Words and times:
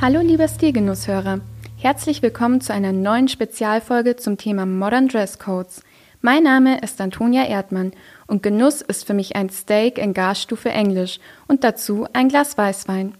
Hallo 0.00 0.20
lieber 0.20 0.46
Stilgenusshörer, 0.46 1.40
herzlich 1.76 2.22
willkommen 2.22 2.60
zu 2.60 2.72
einer 2.72 2.92
neuen 2.92 3.26
Spezialfolge 3.26 4.14
zum 4.14 4.38
Thema 4.38 4.64
Modern 4.64 5.08
Dress 5.08 5.40
Codes. 5.40 5.82
Mein 6.22 6.44
Name 6.44 6.80
ist 6.82 7.00
Antonia 7.00 7.44
Erdmann 7.46 7.92
und 8.28 8.44
Genuss 8.44 8.80
ist 8.80 9.04
für 9.08 9.14
mich 9.14 9.34
ein 9.34 9.50
Steak 9.50 9.98
in 9.98 10.14
Gasstufe 10.14 10.68
Englisch 10.68 11.18
und 11.48 11.64
dazu 11.64 12.06
ein 12.12 12.28
Glas 12.28 12.56
Weißwein. 12.56 13.16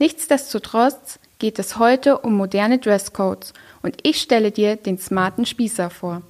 Nichtsdestotrotz 0.00 1.20
geht 1.38 1.60
es 1.60 1.78
heute 1.78 2.18
um 2.18 2.34
moderne 2.34 2.78
Dresscodes 2.78 3.54
und 3.82 3.96
ich 4.02 4.20
stelle 4.20 4.50
dir 4.50 4.74
den 4.74 4.98
smarten 4.98 5.46
Spießer 5.46 5.90
vor. 5.90 6.22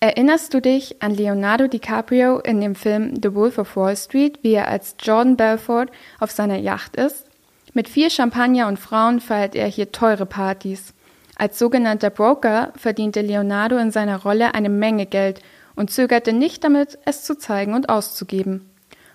Erinnerst 0.00 0.52
du 0.52 0.60
dich 0.60 1.00
an 1.00 1.14
Leonardo 1.14 1.68
DiCaprio 1.68 2.40
in 2.40 2.60
dem 2.60 2.74
Film 2.74 3.20
The 3.22 3.32
Wolf 3.36 3.58
of 3.58 3.76
Wall 3.76 3.96
Street, 3.96 4.40
wie 4.42 4.54
er 4.54 4.66
als 4.66 4.96
Jordan 5.00 5.36
Belfort 5.36 5.92
auf 6.18 6.32
seiner 6.32 6.58
Yacht 6.58 6.96
ist? 6.96 7.27
Mit 7.74 7.88
viel 7.88 8.10
Champagner 8.10 8.68
und 8.68 8.78
Frauen 8.78 9.20
feiert 9.20 9.54
er 9.54 9.66
hier 9.66 9.92
teure 9.92 10.26
Partys. 10.26 10.94
Als 11.36 11.58
sogenannter 11.58 12.10
Broker 12.10 12.72
verdiente 12.76 13.20
Leonardo 13.20 13.76
in 13.76 13.90
seiner 13.90 14.22
Rolle 14.22 14.54
eine 14.54 14.68
Menge 14.68 15.06
Geld 15.06 15.40
und 15.76 15.90
zögerte 15.90 16.32
nicht 16.32 16.64
damit, 16.64 16.98
es 17.04 17.22
zu 17.22 17.36
zeigen 17.36 17.74
und 17.74 17.88
auszugeben. 17.88 18.68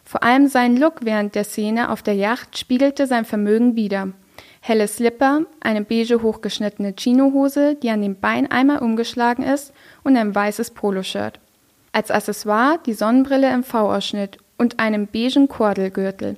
Vor 0.05 0.23
allem 0.23 0.47
sein 0.47 0.77
Look 0.77 0.99
während 1.01 1.35
der 1.35 1.43
Szene 1.43 1.89
auf 1.89 2.01
der 2.01 2.15
Yacht 2.15 2.57
spiegelte 2.57 3.07
sein 3.07 3.25
Vermögen 3.25 3.75
wider. 3.75 4.09
Helle 4.61 4.87
Slipper, 4.87 5.41
eine 5.59 5.83
beige 5.83 6.21
hochgeschnittene 6.21 6.93
Chinohose, 6.97 7.75
die 7.75 7.89
an 7.89 8.01
dem 8.01 8.19
Bein 8.19 8.49
einmal 8.49 8.79
umgeschlagen 8.79 9.43
ist, 9.43 9.73
und 10.03 10.15
ein 10.15 10.33
weißes 10.33 10.71
Poloshirt. 10.71 11.39
Als 11.91 12.11
Accessoire 12.11 12.79
die 12.85 12.93
Sonnenbrille 12.93 13.53
im 13.53 13.63
V-Ausschnitt 13.63 14.37
und 14.57 14.79
einem 14.79 15.07
beigen 15.07 15.49
Kordelgürtel. 15.49 16.37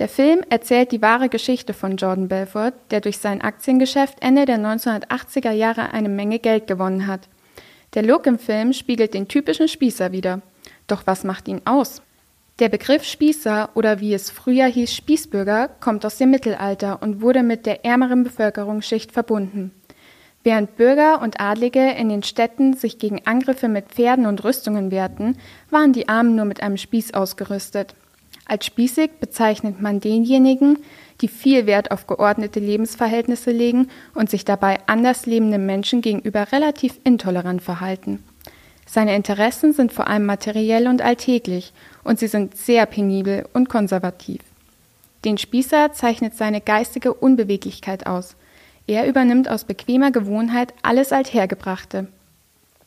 Der 0.00 0.08
Film 0.08 0.40
erzählt 0.48 0.92
die 0.92 1.02
wahre 1.02 1.28
Geschichte 1.28 1.74
von 1.74 1.98
Jordan 1.98 2.28
Belfort, 2.28 2.72
der 2.90 3.02
durch 3.02 3.18
sein 3.18 3.42
Aktiengeschäft 3.42 4.16
Ende 4.22 4.46
der 4.46 4.58
1980er 4.58 5.50
Jahre 5.50 5.92
eine 5.92 6.08
Menge 6.08 6.38
Geld 6.38 6.66
gewonnen 6.66 7.06
hat. 7.06 7.28
Der 7.92 8.02
Look 8.02 8.26
im 8.26 8.38
Film 8.38 8.72
spiegelt 8.72 9.12
den 9.12 9.28
typischen 9.28 9.68
Spießer 9.68 10.10
wider. 10.10 10.40
Doch 10.86 11.02
was 11.06 11.22
macht 11.22 11.48
ihn 11.48 11.60
aus? 11.66 12.00
Der 12.60 12.70
Begriff 12.70 13.04
Spießer 13.04 13.68
oder 13.74 14.00
wie 14.00 14.14
es 14.14 14.30
früher 14.30 14.64
hieß 14.64 14.94
Spießbürger 14.94 15.68
kommt 15.80 16.06
aus 16.06 16.16
dem 16.16 16.30
Mittelalter 16.30 17.02
und 17.02 17.20
wurde 17.20 17.42
mit 17.42 17.66
der 17.66 17.84
ärmeren 17.84 18.24
Bevölkerungsschicht 18.24 19.12
verbunden. 19.12 19.70
Während 20.42 20.76
Bürger 20.76 21.20
und 21.20 21.40
Adlige 21.40 21.90
in 21.90 22.08
den 22.08 22.22
Städten 22.22 22.72
sich 22.72 22.98
gegen 22.98 23.26
Angriffe 23.26 23.68
mit 23.68 23.88
Pferden 23.88 24.24
und 24.24 24.44
Rüstungen 24.44 24.90
wehrten, 24.90 25.36
waren 25.68 25.92
die 25.92 26.08
Armen 26.08 26.36
nur 26.36 26.46
mit 26.46 26.62
einem 26.62 26.78
Spieß 26.78 27.12
ausgerüstet. 27.12 27.94
Als 28.50 28.66
spießig 28.66 29.12
bezeichnet 29.20 29.80
man 29.80 30.00
denjenigen, 30.00 30.80
die 31.20 31.28
viel 31.28 31.66
Wert 31.66 31.92
auf 31.92 32.08
geordnete 32.08 32.58
Lebensverhältnisse 32.58 33.52
legen 33.52 33.88
und 34.12 34.28
sich 34.28 34.44
dabei 34.44 34.80
anders 34.88 35.24
lebenden 35.24 35.66
Menschen 35.66 36.00
gegenüber 36.00 36.50
relativ 36.50 36.98
intolerant 37.04 37.62
verhalten. 37.62 38.24
Seine 38.86 39.14
Interessen 39.14 39.72
sind 39.72 39.92
vor 39.92 40.08
allem 40.08 40.26
materiell 40.26 40.88
und 40.88 41.00
alltäglich 41.00 41.72
und 42.02 42.18
sie 42.18 42.26
sind 42.26 42.56
sehr 42.56 42.86
penibel 42.86 43.46
und 43.52 43.68
konservativ. 43.68 44.40
Den 45.24 45.38
Spießer 45.38 45.92
zeichnet 45.92 46.36
seine 46.36 46.60
geistige 46.60 47.14
Unbeweglichkeit 47.14 48.08
aus. 48.08 48.34
Er 48.88 49.06
übernimmt 49.06 49.48
aus 49.48 49.62
bequemer 49.62 50.10
Gewohnheit 50.10 50.74
alles 50.82 51.12
Althergebrachte. 51.12 52.08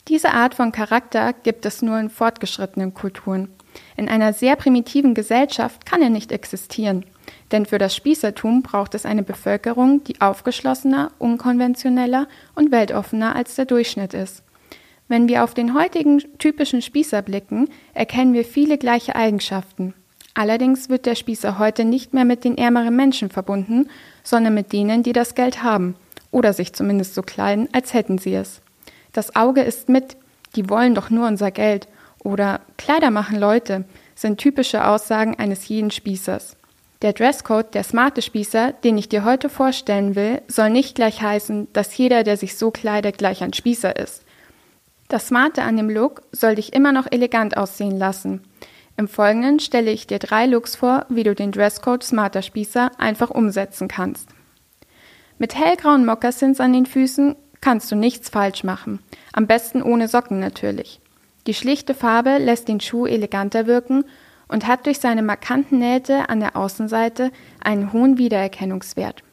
Diese 0.09 0.31
Art 0.31 0.55
von 0.55 0.73
Charakter 0.73 1.31
gibt 1.31 1.65
es 1.65 1.81
nur 1.81 1.97
in 2.01 2.09
fortgeschrittenen 2.09 2.93
Kulturen. 2.93 3.47
In 3.95 4.09
einer 4.09 4.33
sehr 4.33 4.55
primitiven 4.55 5.13
Gesellschaft 5.13 5.85
kann 5.85 6.01
er 6.01 6.09
nicht 6.09 6.31
existieren, 6.31 7.05
denn 7.51 7.65
für 7.65 7.77
das 7.77 7.95
Spießertum 7.95 8.63
braucht 8.63 8.95
es 8.95 9.05
eine 9.05 9.23
Bevölkerung, 9.23 10.03
die 10.03 10.19
aufgeschlossener, 10.21 11.11
unkonventioneller 11.19 12.27
und 12.55 12.71
weltoffener 12.71 13.35
als 13.35 13.55
der 13.55 13.65
Durchschnitt 13.65 14.13
ist. 14.13 14.43
Wenn 15.07 15.27
wir 15.27 15.43
auf 15.43 15.53
den 15.53 15.73
heutigen 15.73 16.23
typischen 16.39 16.81
Spießer 16.81 17.21
blicken, 17.21 17.69
erkennen 17.93 18.33
wir 18.33 18.45
viele 18.45 18.77
gleiche 18.77 19.15
Eigenschaften. 19.15 19.93
Allerdings 20.33 20.89
wird 20.89 21.05
der 21.05 21.15
Spießer 21.15 21.59
heute 21.59 21.85
nicht 21.85 22.13
mehr 22.13 22.25
mit 22.25 22.43
den 22.43 22.57
ärmeren 22.57 22.95
Menschen 22.95 23.29
verbunden, 23.29 23.89
sondern 24.23 24.55
mit 24.55 24.73
denen, 24.73 25.03
die 25.03 25.13
das 25.13 25.35
Geld 25.35 25.61
haben 25.61 25.95
oder 26.31 26.53
sich 26.53 26.73
zumindest 26.73 27.13
so 27.13 27.21
kleiden, 27.21 27.69
als 27.71 27.93
hätten 27.93 28.17
sie 28.17 28.33
es. 28.33 28.61
Das 29.11 29.35
Auge 29.35 29.61
ist 29.61 29.89
mit, 29.89 30.17
die 30.55 30.69
wollen 30.69 30.95
doch 30.95 31.11
nur 31.11 31.27
unser 31.27 31.51
Geld 31.51 31.87
oder 32.23 32.61
Kleider 32.77 33.11
machen 33.11 33.39
Leute 33.39 33.85
sind 34.15 34.37
typische 34.37 34.85
Aussagen 34.85 35.37
eines 35.37 35.67
jeden 35.67 35.91
Spießers. 35.91 36.57
Der 37.01 37.13
Dresscode 37.13 37.73
der 37.73 37.83
smarte 37.83 38.21
Spießer, 38.21 38.71
den 38.71 38.97
ich 38.97 39.09
dir 39.09 39.25
heute 39.25 39.49
vorstellen 39.49 40.15
will, 40.15 40.41
soll 40.47 40.69
nicht 40.69 40.95
gleich 40.95 41.21
heißen, 41.21 41.67
dass 41.73 41.97
jeder, 41.97 42.23
der 42.23 42.37
sich 42.37 42.57
so 42.57 42.71
kleidet, 42.71 43.17
gleich 43.17 43.43
ein 43.43 43.51
Spießer 43.51 43.97
ist. 43.97 44.23
Das 45.09 45.27
Smarte 45.27 45.63
an 45.63 45.75
dem 45.75 45.89
Look 45.89 46.21
soll 46.31 46.55
dich 46.55 46.73
immer 46.73 46.93
noch 46.93 47.11
elegant 47.11 47.57
aussehen 47.57 47.97
lassen. 47.97 48.41
Im 48.95 49.07
Folgenden 49.07 49.59
stelle 49.59 49.91
ich 49.91 50.07
dir 50.07 50.19
drei 50.19 50.45
Looks 50.45 50.75
vor, 50.75 51.05
wie 51.09 51.23
du 51.23 51.35
den 51.35 51.51
Dresscode 51.51 52.03
smarter 52.03 52.41
Spießer 52.41 52.91
einfach 52.99 53.31
umsetzen 53.31 53.87
kannst. 53.87 54.29
Mit 55.37 55.55
hellgrauen 55.55 56.05
Moccasins 56.05 56.61
an 56.61 56.71
den 56.71 56.85
Füßen 56.85 57.35
kannst 57.59 57.91
du 57.91 57.95
nichts 57.95 58.29
falsch 58.29 58.63
machen. 58.63 58.99
Am 59.33 59.45
besten 59.45 59.81
ohne 59.81 60.07
Socken 60.07 60.39
natürlich. 60.39 61.01
Die 61.47 61.53
schlichte 61.53 61.93
Farbe 61.93 62.37
lässt 62.37 62.67
den 62.67 62.79
Schuh 62.79 63.05
eleganter 63.05 63.67
wirken 63.67 64.05
und 64.47 64.67
hat 64.67 64.85
durch 64.85 64.99
seine 64.99 65.23
markanten 65.23 65.79
Nähte 65.79 66.29
an 66.29 66.39
der 66.39 66.55
Außenseite 66.55 67.31
einen 67.63 67.91
hohen 67.91 68.17
Wiedererkennungswert. 68.17 69.23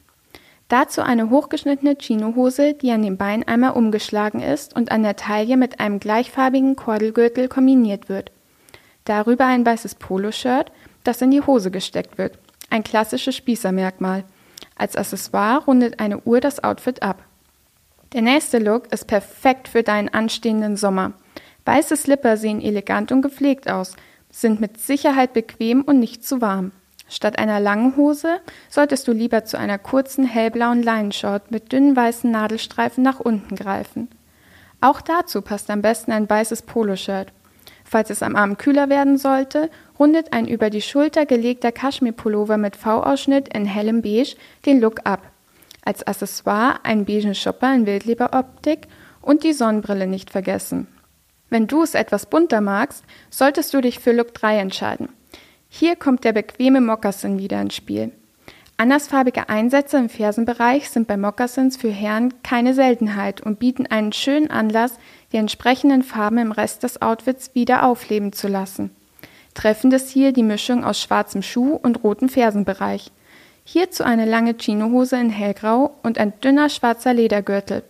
Dazu 0.68 1.02
eine 1.02 1.30
hochgeschnittene 1.30 1.96
Chinohose, 1.98 2.74
die 2.74 2.92
an 2.92 3.02
den 3.02 3.16
Beinen 3.16 3.46
einmal 3.46 3.72
umgeschlagen 3.72 4.40
ist 4.40 4.74
und 4.74 4.92
an 4.92 5.02
der 5.02 5.16
Taille 5.16 5.56
mit 5.56 5.80
einem 5.80 5.98
gleichfarbigen 5.98 6.76
Kordelgürtel 6.76 7.48
kombiniert 7.48 8.08
wird. 8.08 8.30
Darüber 9.04 9.46
ein 9.46 9.66
weißes 9.66 9.96
Poloshirt, 9.96 10.70
das 11.02 11.22
in 11.22 11.32
die 11.32 11.40
Hose 11.42 11.72
gesteckt 11.72 12.18
wird. 12.18 12.38
Ein 12.70 12.84
klassisches 12.84 13.34
Spießermerkmal. 13.34 14.24
Als 14.76 14.94
Accessoire 14.96 15.64
rundet 15.64 15.98
eine 15.98 16.20
Uhr 16.20 16.40
das 16.40 16.62
Outfit 16.62 17.02
ab. 17.02 17.24
Der 18.12 18.22
nächste 18.22 18.58
Look 18.58 18.92
ist 18.92 19.06
perfekt 19.06 19.68
für 19.68 19.82
deinen 19.82 20.08
anstehenden 20.08 20.76
Sommer. 20.76 21.12
Weiße 21.64 21.96
Slipper 21.96 22.36
sehen 22.36 22.60
elegant 22.60 23.12
und 23.12 23.22
gepflegt 23.22 23.70
aus, 23.70 23.94
sind 24.30 24.60
mit 24.60 24.78
Sicherheit 24.78 25.32
bequem 25.32 25.82
und 25.82 25.98
nicht 25.98 26.24
zu 26.24 26.40
warm. 26.40 26.72
Statt 27.08 27.38
einer 27.38 27.58
langen 27.58 27.96
Hose 27.96 28.40
solltest 28.68 29.08
du 29.08 29.12
lieber 29.12 29.44
zu 29.44 29.58
einer 29.58 29.78
kurzen 29.78 30.24
hellblauen 30.24 30.82
Leinenshort 30.82 31.50
mit 31.50 31.72
dünnen 31.72 31.96
weißen 31.96 32.30
Nadelstreifen 32.30 33.02
nach 33.02 33.18
unten 33.18 33.56
greifen. 33.56 34.08
Auch 34.80 35.00
dazu 35.00 35.42
passt 35.42 35.70
am 35.70 35.82
besten 35.82 36.12
ein 36.12 36.30
weißes 36.30 36.62
Poloshirt. 36.62 37.32
Falls 37.84 38.10
es 38.10 38.22
am 38.22 38.36
Abend 38.36 38.60
kühler 38.60 38.88
werden 38.88 39.18
sollte, 39.18 39.68
rundet 39.98 40.32
ein 40.32 40.46
über 40.46 40.70
die 40.70 40.80
Schulter 40.80 41.26
gelegter 41.26 41.72
Kaschmirpullover 41.72 42.56
mit 42.56 42.76
V-Ausschnitt 42.76 43.52
in 43.52 43.64
hellem 43.64 44.02
Beige 44.02 44.36
den 44.64 44.80
Look 44.80 45.00
ab. 45.04 45.28
Als 45.84 46.06
Accessoire 46.06 46.78
ein 46.84 47.04
beigen 47.04 47.34
Shopper 47.34 47.74
in 47.74 47.86
Wildleberoptik 47.86 48.86
und 49.20 49.42
die 49.42 49.52
Sonnenbrille 49.52 50.06
nicht 50.06 50.30
vergessen. 50.30 50.86
Wenn 51.50 51.66
du 51.66 51.82
es 51.82 51.94
etwas 51.94 52.26
bunter 52.26 52.60
magst, 52.60 53.04
solltest 53.28 53.74
du 53.74 53.80
dich 53.80 53.98
für 53.98 54.12
Look 54.12 54.32
3 54.34 54.58
entscheiden. 54.58 55.08
Hier 55.68 55.96
kommt 55.96 56.24
der 56.24 56.32
bequeme 56.32 56.80
Moccasin 56.80 57.38
wieder 57.38 57.60
ins 57.60 57.74
Spiel. 57.74 58.12
Andersfarbige 58.76 59.50
Einsätze 59.50 59.98
im 59.98 60.08
Fersenbereich 60.08 60.88
sind 60.88 61.06
bei 61.06 61.18
Moccasins 61.18 61.76
für 61.76 61.90
Herren 61.90 62.32
keine 62.42 62.72
Seltenheit 62.72 63.42
und 63.42 63.58
bieten 63.58 63.86
einen 63.86 64.12
schönen 64.12 64.50
Anlass, 64.50 64.94
die 65.32 65.36
entsprechenden 65.36 66.02
Farben 66.02 66.38
im 66.38 66.50
Rest 66.50 66.82
des 66.82 67.02
Outfits 67.02 67.54
wieder 67.54 67.84
aufleben 67.84 68.32
zu 68.32 68.48
lassen. 68.48 68.90
Treffend 69.52 69.92
ist 69.92 70.08
hier 70.08 70.32
die 70.32 70.42
Mischung 70.42 70.82
aus 70.82 71.00
schwarzem 71.00 71.42
Schuh 71.42 71.74
und 71.74 72.02
rotem 72.02 72.30
Fersenbereich. 72.30 73.12
Hierzu 73.64 74.02
eine 74.02 74.24
lange 74.24 74.54
Chinohose 74.58 75.16
in 75.20 75.30
hellgrau 75.30 75.94
und 76.02 76.16
ein 76.18 76.32
dünner 76.40 76.70
schwarzer 76.70 77.12
Ledergürtel. 77.12 77.82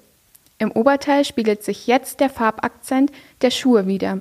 Im 0.61 0.73
Oberteil 0.73 1.25
spiegelt 1.25 1.65
sich 1.65 1.87
jetzt 1.87 2.21
der 2.21 2.29
Farbakzent 2.29 3.11
der 3.41 3.51
Schuhe 3.51 3.87
wieder. 3.87 4.21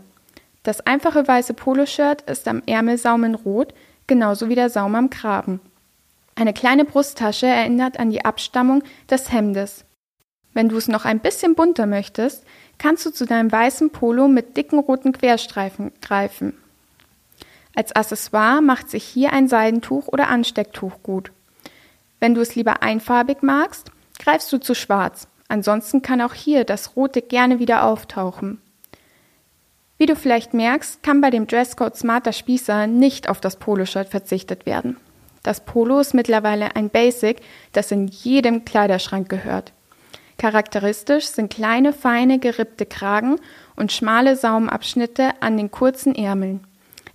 Das 0.63 0.80
einfache 0.80 1.27
weiße 1.27 1.53
Poloshirt 1.53 2.21
ist 2.21 2.47
am 2.47 2.63
Ärmelsaum 2.65 3.25
in 3.25 3.36
Rot, 3.36 3.74
genauso 4.07 4.47
wie 4.47 4.56
der 4.56 4.69
Saum 4.69 4.95
am 4.95 5.09
Kragen. 5.09 5.59
Eine 6.36 6.53
kleine 6.53 6.86
Brusttasche 6.86 7.45
erinnert 7.45 8.00
an 8.00 8.09
die 8.09 8.24
Abstammung 8.24 8.83
des 9.09 9.33
Hemdes. 9.33 9.83
Wenn 10.53 10.69
du 10.69 10.77
es 10.77 10.88
noch 10.88 11.03
ein 11.03 11.19
bisschen 11.19 11.56
bunter 11.56 11.86
möchtest, 11.86 12.45
kannst 12.77 13.06
du 13.06 13.09
zu 13.12 13.25
deinem 13.25 13.51
weißen 13.51 13.89
Polo 13.89 14.30
mit 14.30 14.56
dicken 14.56 14.80
roten 14.80 15.12
Querstreifen 15.12 15.91
greifen. 16.01 16.53
Als 17.75 17.91
Accessoire 17.91 18.62
macht 18.62 18.89
sich 18.89 19.03
hier 19.03 19.33
ein 19.33 19.50
Seidentuch 19.50 20.07
oder 20.07 20.30
Anstecktuch 20.30 21.03
gut. 21.03 21.33
Wenn 22.21 22.33
du 22.33 22.39
es 22.39 22.56
lieber 22.56 22.81
einfarbig 22.81 23.41
magst, 23.41 23.91
greifst 24.19 24.53
du 24.53 24.57
zu 24.57 24.74
schwarz. 24.74 25.27
Ansonsten 25.50 26.01
kann 26.01 26.22
auch 26.22 26.34
hier 26.34 26.63
das 26.63 26.96
Rote 26.96 27.22
gerne 27.22 27.60
wieder 27.60 27.84
auftauchen. 27.84 28.62
Wie 29.98 30.06
du 30.06 30.16
vielleicht 30.16 30.54
merkst, 30.54 31.04
kann 31.04 31.19
bei 31.19 31.30
dem 31.30 31.48
Dresscode 31.48 31.98
Smarter 31.98 32.31
Spießer 32.31 32.88
nicht 32.88 33.28
auf 33.28 33.42
das 33.42 33.57
Poloshirt 33.57 34.07
verzichtet 34.07 34.66
werden. 34.66 34.96
Das 35.44 35.66
Polo 35.66 36.00
ist 36.00 36.13
mittlerweile 36.13 36.75
ein 36.75 36.90
Basic, 36.90 37.42
das 37.74 37.92
in 37.92 38.07
jedem 38.07 38.63
Kleiderschrank 38.63 39.28
gehört. 39.28 39.74
Charakteristisch 40.38 41.25
sind 41.25 41.54
kleine, 41.54 41.92
feine, 41.92 42.40
gerippte 42.40 42.86
Kragen 42.86 43.38
und 43.75 43.92
schmale 43.92 44.38
Saumabschnitte 44.38 45.31
an 45.42 45.57
den 45.57 45.72
kurzen 45.72 46.16
Ärmeln. 46.16 46.62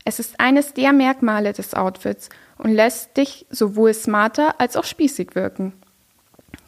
Es 0.04 0.18
ist 0.18 0.38
eines 0.38 0.74
der 0.74 0.92
Merkmale 0.92 1.54
des 1.54 1.72
Outfits 1.72 2.28
und 2.58 2.72
lässt 2.72 3.16
dich 3.16 3.46
sowohl 3.48 3.94
smarter 3.94 4.60
als 4.60 4.76
auch 4.76 4.84
spießig 4.84 5.34
wirken. 5.34 5.72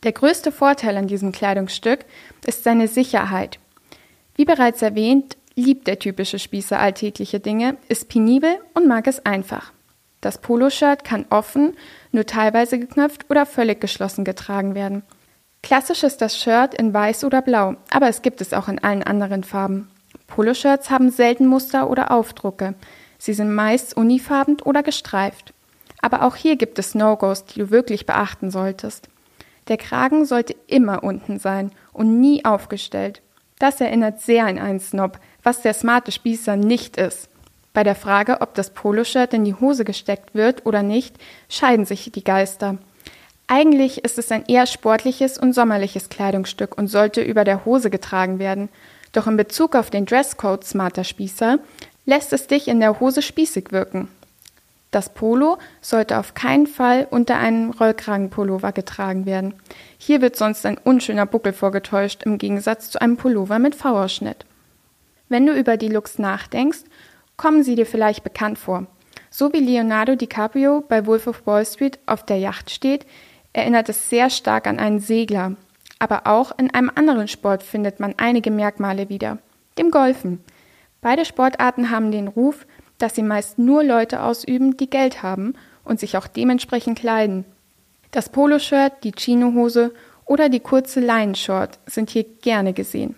Der 0.03 0.13
größte 0.13 0.53
Vorteil 0.53 0.97
an 0.97 1.09
diesem 1.09 1.33
Kleidungsstück 1.33 2.05
ist 2.47 2.65
seine 2.65 2.89
Sicherheit. 2.89 3.59
Wie 4.35 4.45
bereits 4.45 4.83
erwähnt, 4.83 5.37
liebt 5.55 5.87
der 5.87 5.99
typische 5.99 6.39
Spießer 6.39 6.79
alltägliche 6.79 7.41
Dinge, 7.41 7.77
ist 7.89 8.09
penibel 8.09 8.59
und 8.75 8.87
mag 8.87 9.07
es 9.07 9.25
einfach. 9.25 9.73
Das 10.21 10.39
Poloshirt 10.39 11.05
kann 11.05 11.27
offen, 11.31 11.77
nur 12.13 12.27
teilweise 12.27 12.79
geknöpft 12.79 13.31
oder 13.31 13.47
völlig 13.47 13.81
geschlossen 13.81 14.25
getragen 14.25 14.75
werden. 14.75 15.03
Klassisch 15.63 16.05
ist 16.05 16.21
das 16.21 16.41
Shirt 16.41 16.75
in 16.75 16.95
weiß 16.95 17.25
oder 17.25 17.43
blau, 17.43 17.77
aber 17.91 18.09
es 18.09 18.23
gibt 18.23 18.41
es 18.41 18.53
auch 18.53 18.69
in 18.69 18.79
allen 18.79 19.03
anderen 19.03 19.45
Farben. 19.45 19.89
Poloshirts 20.27 20.91
haben 20.91 21.11
selten 21.11 21.47
Muster 21.47 21.89
oder 21.91 22.11
Aufdrucke. 22.11 22.75
Sie 23.19 23.33
sind 23.33 23.55
meist 23.55 23.97
unifarben 23.97 24.61
oder 24.63 24.83
gestreift. 24.83 25.53
Aber 26.03 26.23
auch 26.23 26.37
hier 26.37 26.57
gibt 26.57 26.79
es 26.79 26.95
No-Gos, 26.95 27.47
die 27.47 27.61
du 27.61 27.71
wirklich 27.71 28.07
beachten 28.07 28.51
solltest. 28.51 29.09
Der 29.69 29.77
Kragen 29.77 30.25
sollte 30.25 30.55
immer 30.67 31.03
unten 31.03 31.39
sein 31.39 31.73
und 31.93 32.21
nie 32.21 32.45
aufgestellt. 32.45 33.23
Das 33.59 33.81
erinnert 33.81 34.21
sehr 34.21 34.47
an 34.47 34.59
einen 34.59 34.81
Snob, 34.81 35.19
was 35.43 35.63
der 35.63 35.75
smarte 35.75 36.13
Spießer 36.13 36.57
nicht 36.57 36.97
ist. 36.97 37.29
Bei 37.73 37.85
der 37.85 37.95
Frage, 37.95 38.41
ob 38.41 38.55
das 38.55 38.71
Poloshirt 38.71 39.35
in 39.35 39.45
die 39.45 39.55
Hose 39.55 39.85
gesteckt 39.85 40.35
wird 40.35 40.65
oder 40.65 40.83
nicht, 40.83 41.17
scheiden 41.49 41.85
sich 41.85 42.11
die 42.11 42.25
Geister. 42.25 42.79
Eigentlich 43.49 44.05
ist 44.05 44.19
es 44.19 44.33
ein 44.33 44.45
eher 44.47 44.67
sportliches 44.67 45.39
und 45.39 45.53
sommerliches 45.53 46.09
Kleidungsstück 46.09 46.77
und 46.77 46.89
sollte 46.89 47.23
über 47.23 47.45
der 47.45 47.65
Hose 47.65 47.91
getragen 47.91 48.39
werden. 48.39 48.69
Doch 49.13 49.27
in 49.27 49.37
Bezug 49.37 49.77
auf 49.77 49.91
den 49.91 50.07
Dresscode 50.07 50.65
Smarter 50.65 51.05
Spießer 51.05 51.59
lässt 52.07 52.33
es 52.33 52.47
dich 52.47 52.69
in 52.69 52.81
der 52.81 52.99
Hose 52.99 53.23
spießig 53.23 53.73
wirken. 53.73 54.09
Das 54.97 55.11
Polo 55.11 55.59
sollte 55.83 56.17
auf 56.17 56.33
keinen 56.33 56.67
Fall 56.67 57.07
unter 57.11 57.37
einem 57.37 57.71
Rollkragenpullover 57.71 58.73
getragen 58.73 59.27
werden. 59.27 59.53
Hier 59.99 60.23
wird 60.23 60.37
sonst 60.37 60.65
ein 60.65 60.79
unschöner 60.79 61.27
Buckel 61.27 61.53
vorgetäuscht, 61.53 62.23
im 62.23 62.39
Gegensatz 62.39 62.93
zu 62.93 63.03
einem 63.03 63.19
Pullover 63.19 63.59
mit 63.59 63.75
V-Ausschnitt. 63.75 64.47
Wenn 65.29 65.45
du 65.45 65.53
über 65.53 65.77
die 65.77 65.91
Looks 65.91 66.19
nachdenkst, 66.19 66.85
kommen 67.37 67.63
sie 67.63 67.75
dir 67.75 67.85
vielleicht 67.85 68.25
bekannt 68.25 68.59
vor. 68.59 68.87
So 69.29 69.53
wie 69.53 69.61
Leonardo 69.61 70.15
DiCaprio 70.15 70.83
bei 70.89 71.05
Wolf 71.05 71.27
of 71.27 71.47
Wall 71.47 71.67
Street 71.67 71.99
auf 72.07 72.25
der 72.25 72.39
Yacht 72.39 72.71
steht, 72.71 73.05
erinnert 73.53 73.91
es 73.91 74.09
sehr 74.09 74.31
stark 74.31 74.67
an 74.67 74.79
einen 74.79 75.01
Segler. 75.01 75.57
Aber 75.99 76.27
auch 76.27 76.59
in 76.59 76.73
einem 76.73 76.91
anderen 76.95 77.29
Sport 77.29 77.63
findet 77.63 78.01
man 78.01 78.15
einige 78.17 78.51
Merkmale 78.51 79.11
wieder, 79.11 79.41
dem 79.77 79.91
Golfen. 79.91 80.43
Beide 81.03 81.27
Sportarten 81.27 81.91
haben 81.91 82.11
den 82.11 82.29
Ruf, 82.29 82.67
dass 82.99 83.15
sie 83.15 83.23
meist 83.23 83.59
nur 83.59 83.83
Leute 83.83 84.23
ausüben, 84.23 84.77
die 84.77 84.91
Geld 84.91 85.23
haben 85.23 85.55
und 85.85 86.01
sich 86.01 86.17
auch 86.17 86.27
dementsprechend 86.27 86.99
kleiden. 86.99 87.45
Das 88.11 88.29
Poloshirt, 88.29 89.05
die 89.05 89.13
Chinohose 89.13 89.93
oder 90.25 90.49
die 90.49 90.61
kurze 90.61 91.01
Leinenshort 91.01 91.79
sind 91.87 92.11
hier 92.11 92.25
gerne 92.25 92.73
gesehen. 92.73 93.15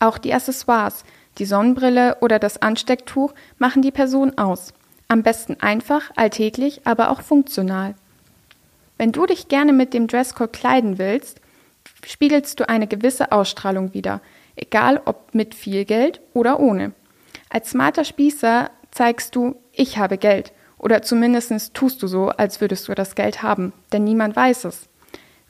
Auch 0.00 0.18
die 0.18 0.32
Accessoires, 0.32 1.04
die 1.38 1.44
Sonnenbrille 1.44 2.18
oder 2.20 2.38
das 2.38 2.60
Anstecktuch 2.62 3.32
machen 3.58 3.82
die 3.82 3.90
Person 3.90 4.36
aus. 4.38 4.72
Am 5.08 5.22
besten 5.22 5.56
einfach, 5.60 6.10
alltäglich, 6.16 6.82
aber 6.84 7.10
auch 7.10 7.22
funktional. 7.22 7.94
Wenn 8.98 9.12
du 9.12 9.26
dich 9.26 9.48
gerne 9.48 9.72
mit 9.72 9.94
dem 9.94 10.06
Dresscode 10.06 10.52
kleiden 10.52 10.98
willst, 10.98 11.40
spiegelst 12.04 12.58
du 12.58 12.68
eine 12.68 12.86
gewisse 12.86 13.32
Ausstrahlung 13.32 13.94
wider, 13.94 14.20
egal 14.56 15.00
ob 15.04 15.34
mit 15.34 15.54
viel 15.54 15.84
Geld 15.84 16.20
oder 16.34 16.60
ohne. 16.60 16.92
Als 17.48 17.70
smarter 17.70 18.04
Spießer 18.04 18.70
zeigst 18.98 19.36
du, 19.36 19.54
ich 19.70 19.96
habe 19.96 20.18
Geld, 20.18 20.52
oder 20.76 21.02
zumindest 21.02 21.72
tust 21.72 22.02
du 22.02 22.08
so, 22.08 22.30
als 22.30 22.60
würdest 22.60 22.88
du 22.88 22.96
das 22.96 23.14
Geld 23.14 23.44
haben, 23.44 23.72
denn 23.92 24.02
niemand 24.02 24.34
weiß 24.34 24.64
es. 24.64 24.88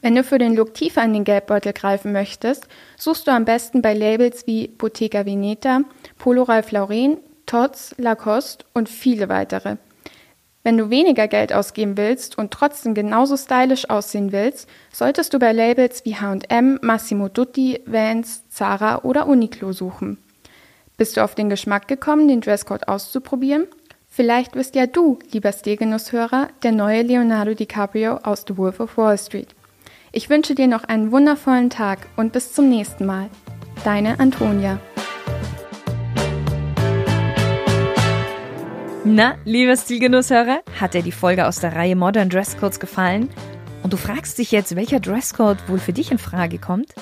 Wenn 0.02 0.14
du 0.14 0.22
für 0.22 0.36
den 0.36 0.54
Look 0.54 0.74
tiefer 0.74 1.02
in 1.02 1.14
den 1.14 1.24
Geldbeutel 1.24 1.72
greifen 1.72 2.12
möchtest, 2.12 2.68
suchst 2.98 3.26
du 3.26 3.30
am 3.30 3.46
besten 3.46 3.80
bei 3.80 3.94
Labels 3.94 4.46
wie 4.46 4.68
Bottega 4.68 5.24
Veneta, 5.24 5.80
Polo 6.18 6.42
Ralph 6.42 6.72
Lauren, 6.72 7.16
Tots, 7.46 7.94
Lacoste 7.96 8.66
und 8.74 8.90
viele 8.90 9.30
weitere. 9.30 9.76
Wenn 10.62 10.76
du 10.76 10.90
weniger 10.90 11.26
Geld 11.26 11.54
ausgeben 11.54 11.96
willst 11.96 12.36
und 12.36 12.50
trotzdem 12.50 12.92
genauso 12.92 13.38
stylisch 13.38 13.88
aussehen 13.88 14.30
willst, 14.30 14.68
solltest 14.92 15.32
du 15.32 15.38
bei 15.38 15.52
Labels 15.52 16.04
wie 16.04 16.16
H&M, 16.16 16.78
Massimo 16.82 17.30
Dutti, 17.30 17.80
Vans, 17.86 18.46
Zara 18.50 19.04
oder 19.04 19.26
Uniqlo 19.26 19.72
suchen. 19.72 20.18
Bist 20.98 21.16
du 21.16 21.22
auf 21.22 21.36
den 21.36 21.48
Geschmack 21.48 21.86
gekommen, 21.86 22.26
den 22.26 22.40
Dresscode 22.40 22.88
auszuprobieren? 22.88 23.68
Vielleicht 24.08 24.54
bist 24.54 24.74
ja 24.74 24.88
du, 24.88 25.20
lieber 25.30 25.52
Stilgenusshörer, 25.52 26.48
der 26.64 26.72
neue 26.72 27.02
Leonardo 27.02 27.54
DiCaprio 27.54 28.16
aus 28.24 28.44
The 28.48 28.56
Wolf 28.56 28.80
of 28.80 28.96
Wall 28.96 29.16
Street. 29.16 29.46
Ich 30.10 30.28
wünsche 30.28 30.56
dir 30.56 30.66
noch 30.66 30.82
einen 30.82 31.12
wundervollen 31.12 31.70
Tag 31.70 32.08
und 32.16 32.32
bis 32.32 32.52
zum 32.52 32.68
nächsten 32.68 33.06
Mal. 33.06 33.30
Deine 33.84 34.18
Antonia. 34.18 34.80
Na, 39.04 39.36
lieber 39.44 39.76
Stilgenusshörer, 39.76 40.62
hat 40.80 40.94
dir 40.94 41.02
die 41.02 41.12
Folge 41.12 41.46
aus 41.46 41.60
der 41.60 41.76
Reihe 41.76 41.94
Modern 41.94 42.28
Dresscodes 42.28 42.80
gefallen? 42.80 43.30
Und 43.82 43.92
du 43.92 43.96
fragst 43.96 44.38
dich 44.38 44.50
jetzt, 44.50 44.74
welcher 44.76 45.00
Dresscode 45.00 45.68
wohl 45.68 45.78
für 45.78 45.92
dich 45.92 46.10
in 46.10 46.18
Frage 46.18 46.58
kommt? 46.58 46.94